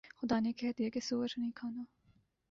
[0.17, 1.83] خدا نے کہہ دیا کہ سؤر نہ کھانا